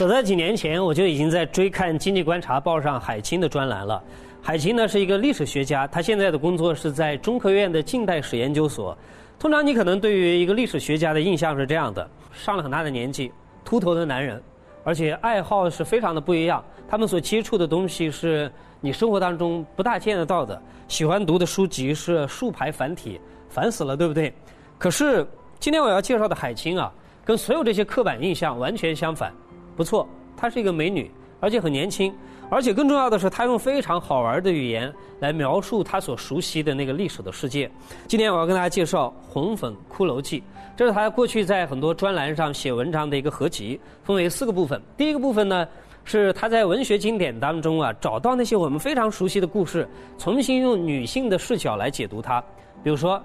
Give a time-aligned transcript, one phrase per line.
[0.00, 4.02] 早在几年前，我就已经在追看《经济观察报》上海清的专栏了。
[4.40, 8.96] 海清呢是一个历史学家，他现在的工作是在中科院的近代史研究所。
[9.38, 13.30] 通常你可能对于一个历史学家的印象是这样的：上了很大的年纪，
[13.62, 14.42] 秃头的男人，
[14.84, 16.64] 而且爱好是非常的不一样。
[16.88, 23.20] 他们所接触的东西是你生活当中不大见得到的，喜欢读的书籍是竖排繁体，
[23.50, 24.32] 烦死了，对不对？
[24.78, 25.26] 可是
[25.58, 26.90] 今天我要介绍的海清啊，
[27.22, 29.30] 跟所有这些刻板印象完全相反。
[29.76, 31.10] 不错，她是一个美女，
[31.40, 32.12] 而且很年轻，
[32.50, 37.70] 而且更重要的是，她用非常好玩的语言来描述她所熟悉的那个历史的世界。
[38.06, 40.40] 今天我要跟大家介绍《红粉骷髅记》，
[40.76, 44.80] 这是她过去在很多专栏上写文章的一个合集，分为四个部分。
[44.96, 45.66] 第一个部分呢，
[46.04, 52.42] 是她在文学经典当中啊，找到那些我们非常熟悉的故事，重新用女性的视角来解读它。
[52.82, 53.22] 比如说，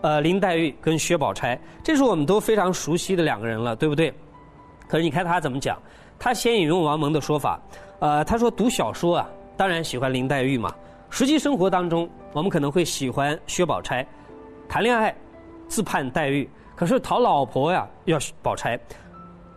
[0.00, 4.12] 呃，林黛玉跟薛宝钗，这是我们都非常熟悉的两个人了，对不对？
[4.92, 5.78] 可是你看他怎么讲？
[6.18, 7.58] 他先引用王蒙的说法，
[8.00, 10.70] 呃，他说读小说啊，当然喜欢林黛玉嘛。
[11.08, 14.06] 实际生活当中，我们可能会喜欢薛宝钗，
[14.68, 15.16] 谈恋爱
[15.66, 18.78] 自盼黛玉，可是讨老婆呀要宝钗，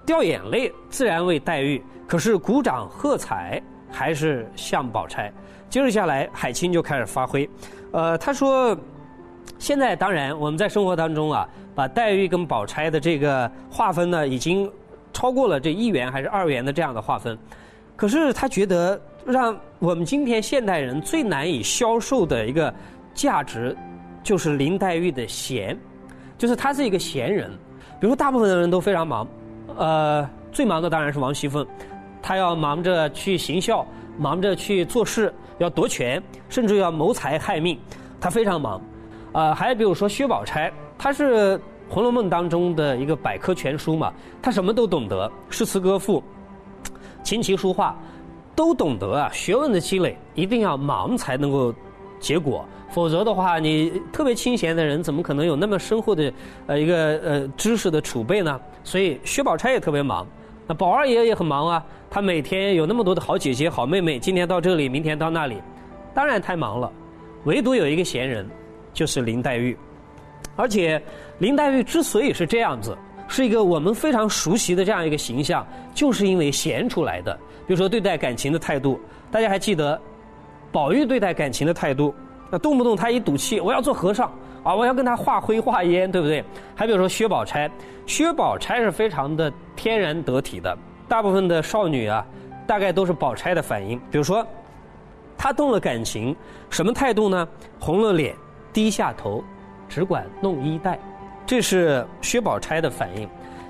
[0.05, 5.29] 掉眼泪自然为黛玉，可是鼓掌喝彩还是像宝钗。
[5.69, 7.49] 接着下来，海清就开始发挥，
[7.91, 8.73] 呃，他说，
[9.59, 14.71] 现在当然我们在生活当中啊，把黛玉跟宝钗的这个划分呢，已经。
[15.15, 17.37] 超过了这一元还是二元的这样的划分，
[17.95, 22.71] 可是他觉得让我们今天现代人最难以销售的一个
[23.13, 23.73] 价值，
[24.21, 25.75] 就是林黛玉的闲，
[26.37, 27.49] 就是她是一个闲人。
[27.97, 29.25] 比如说，大部分的人都非常忙，
[29.77, 31.65] 呃，最忙的当然是王熙凤，
[32.21, 37.79] 她要忙着去行孝，忙着去做事，要夺权，甚至要谋财害命，
[38.19, 38.81] 她非常忙。
[39.31, 41.57] 呃，还有比如说薛宝钗，她是。
[41.87, 46.23] 《红楼梦》当中的一个百科全书嘛，他什么都懂得，诗词歌赋、
[47.23, 47.97] 琴棋书画
[48.55, 49.29] 都懂得啊。
[49.31, 51.73] 学问的积累一定要忙才能够
[52.19, 56.33] 结果，否则的话，你特别清闲的人怎么可能有那么深厚的
[56.67, 58.59] 呃一个呃知识的储备呢？
[58.83, 60.25] 所以薛宝钗也特别忙，
[60.67, 61.85] 那宝二爷也很忙啊。
[62.09, 65.61] 他每天有那么多的好姐姐、好妹妹，今天到这里，明天到那里，
[66.13, 66.91] 当然太忙了。
[67.43, 68.49] 唯独有一个闲人，
[68.93, 69.77] 就是林黛玉。
[70.55, 71.01] 而且，
[71.39, 72.97] 林黛玉之所以是这样子，
[73.27, 77.33] 是一个我们非常熟悉的这样一个形象，就是因为闲出来的。
[77.67, 78.99] 比如说对待感情的态度，
[79.31, 79.99] 大家还记得，
[80.71, 82.13] 宝玉对待感情的态度，
[82.49, 84.31] 那动不动他一赌气，我要做和尚
[84.63, 86.43] 啊，我要跟他化灰化烟，对不对？
[86.75, 87.69] 还比如说薛宝钗，
[88.05, 90.77] 薛宝钗是非常的天然得体的，
[91.07, 92.25] 大部分的少女啊，
[92.67, 93.99] 大概都是宝钗的反应。
[94.11, 94.45] 比如说，
[95.37, 96.35] 她动了感情，
[96.69, 97.47] 什么态度呢？
[97.79, 98.35] 红了脸，
[98.71, 99.43] 低下头。
[99.87, 100.99] 只管弄衣带，
[101.45, 103.27] 这是薛宝钗的反应。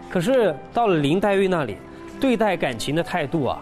[0.09, 1.77] 可是到了林黛玉那里，
[2.19, 3.61] 对待感情的态度啊，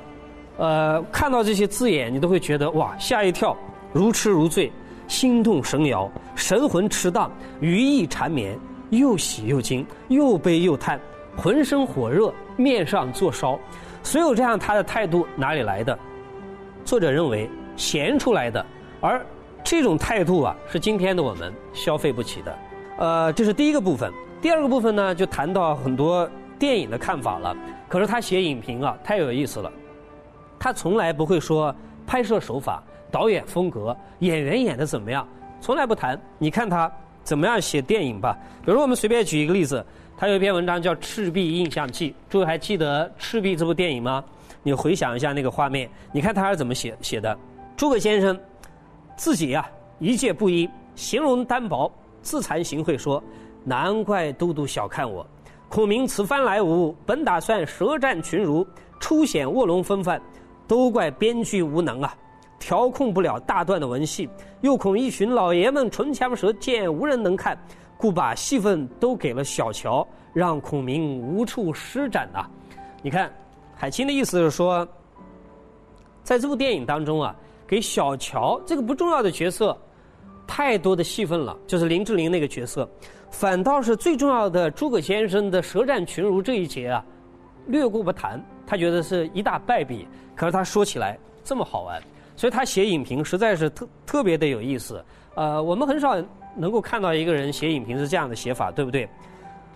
[0.57, 3.57] 呃，看到这些字眼，你都会觉得哇，吓一跳，
[3.91, 4.71] 如痴如醉，
[5.07, 8.57] 心动神摇，神魂驰荡，余意缠绵，
[8.91, 10.99] 又喜又惊，又悲又叹，
[11.35, 13.59] 浑身火热，面上作烧。
[14.03, 15.97] 所有这样他的态度哪里来的？
[16.85, 18.63] 作者认为闲出来的，
[19.01, 19.25] 而。
[19.63, 22.57] 这种态度啊，是今天的我们消费不起的。
[22.97, 24.11] 呃，这是第一个部分。
[24.41, 26.29] 第二个部分呢，就谈到很多
[26.59, 27.55] 电影的看法了。
[27.87, 29.71] 可是他写影评啊，太有意思了。
[30.59, 31.73] 他从来不会说
[32.05, 35.25] 拍摄手法、导演风格、演员演的怎么样，
[35.61, 36.19] 从来不谈。
[36.37, 36.91] 你看他
[37.23, 38.37] 怎么样写电影吧。
[38.65, 39.83] 比如我们随便举一个例子，
[40.17, 44.23] 他有一篇文章叫《赤壁印象记》，诸位还记得《赤壁》这部电影吗？
[44.61, 47.37] 你回想一下那个画面，你看他是怎么写写的？
[47.77, 48.37] 诸葛先生。
[49.15, 49.69] 自己呀，
[49.99, 51.91] 一介布衣，形容单薄，
[52.21, 53.23] 自惭形秽，说
[53.63, 55.25] ：“难怪都督小看我。
[55.69, 58.65] 孔明此番来吴，本打算舌战群儒，
[58.99, 60.21] 初显卧龙风范，
[60.67, 62.15] 都怪编剧无能啊，
[62.59, 64.27] 调控不了大段的文戏，
[64.61, 67.57] 又恐一群老爷们唇枪舌剑，无人能看，
[67.97, 72.45] 故把戏份都给了小乔，让孔明无处施展呐。”
[73.03, 73.31] 你看，
[73.75, 74.87] 海清的意思是说，
[76.23, 77.35] 在这部电影当中啊。
[77.67, 79.77] 给小乔这个不重要的角色
[80.45, 82.87] 太多的戏份了，就是林志玲那个角色，
[83.31, 87.05] 反倒是最重要的诸葛先生的舌战群儒这一节啊，
[87.67, 88.43] 略过不谈。
[88.65, 92.01] 他觉得是一大败笔，可是他说起来这么好玩，
[92.35, 95.03] 所以他写影评实在是特特别的有意思。
[95.35, 96.15] 呃，我们很少
[96.55, 99.07] 能够看到一个人写影评是这样的写法，对不对？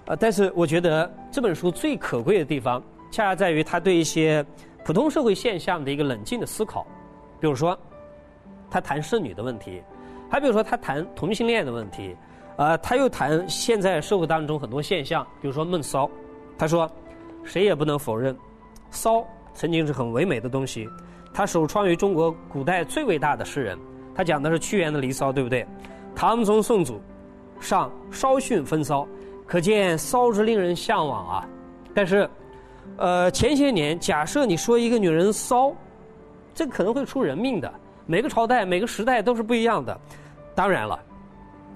[0.06, 2.82] 呃，但是我觉得这本书最可贵的地方，
[3.12, 4.44] 恰恰在于他对一些
[4.86, 6.88] 普通社会现象的一个冷静的思考。
[7.40, 7.78] 比如说，
[8.70, 9.82] 他谈剩女的问题，
[10.30, 12.16] 还比如说他谈同性恋的问题，
[12.58, 16.10] 呃，他又谈现在社会当中很多现象，比如说闷骚。
[16.58, 16.90] 他说，
[17.44, 18.36] 谁也不能否认，
[18.90, 20.90] 骚曾经是很唯美的东西。
[21.34, 23.78] 他首创于中国古代最伟大的诗人，
[24.16, 25.68] 他讲的是屈原的《离骚》，对不对？
[26.16, 27.00] 唐宗宋祖
[27.60, 29.08] 上稍逊风骚，
[29.46, 31.48] 可见骚之令人向往啊。
[31.94, 32.28] 但是，
[32.98, 35.72] 呃，前些年假设你说一个女人骚，
[36.58, 37.72] 这可能会出人命的。
[38.08, 39.96] 每个朝代、每个时代都是不一样的。
[40.56, 41.00] 当然了，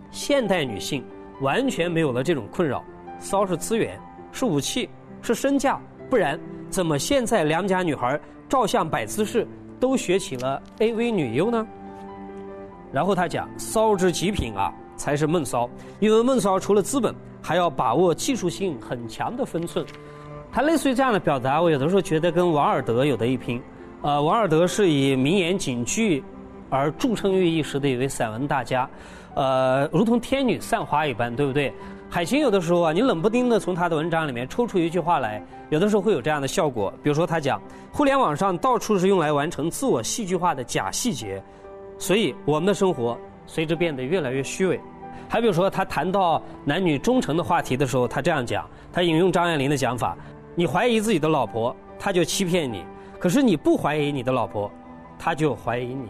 [0.09, 1.05] 现代女性
[1.39, 2.83] 完全没有了这种困扰，
[3.19, 3.99] 骚是资源，
[4.31, 4.89] 是武器，
[5.21, 5.79] 是身价。
[6.09, 6.39] 不然，
[6.71, 8.19] 怎么现在良家女孩
[8.49, 9.47] 照相摆姿势
[9.79, 11.67] 都学起了 AV 女优呢？
[12.91, 15.69] 然后他讲，骚之极品啊，才是闷骚。
[15.99, 19.85] 因为闷骚除了资本，还要把握技术性很强的分寸。
[20.51, 23.61] 他类似于这样的表达，我有的时候觉得跟王尔德有的一拼。
[24.03, 26.23] 呃，王尔德是以名言警句
[26.71, 28.89] 而著称于一时的一位散文大家，
[29.35, 31.71] 呃，如同天女散花一般，对不对？
[32.09, 36.91] 海清有的时候啊，你冷不丁的从他的文章里面抽出一句话来，有的时候会有这样的效果。
[37.03, 37.61] 比如说他讲，
[37.91, 41.41] 互联网上到处是用来完成自我戏剧化的假细节，
[41.99, 43.15] 所以我们的生活
[43.45, 44.79] 随之变得越来越虚伪。
[45.29, 50.17] 还比如说他谈到男女忠诚的话题的时候，他这样讲，他引用张爱玲的讲法：
[50.55, 52.79] 你怀疑自己的老婆，他就欺骗你；
[53.21, 54.69] 可是你不怀疑你的老婆，
[55.19, 56.07] 他就怀疑你。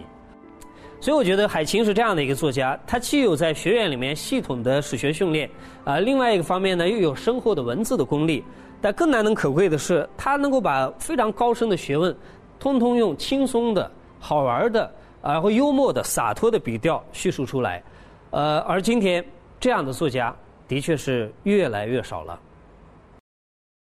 [1.02, 5.50] 所以我觉得海清是这样的一个作家，他既有在学院里面系统的史学训练，
[5.84, 8.42] 啊，另外一个方面呢又有深厚的文字的功力，
[8.80, 12.16] 但更难能可贵的是，他能够把非常高深的学问，
[12.58, 14.90] 通通用轻松的、好玩的、
[15.22, 17.84] 然后幽默的、洒脱的笔调叙述出来，
[18.30, 19.25] 呃，而今天
[19.60, 20.34] 这样的作家
[20.66, 22.40] 的确是越来越少了。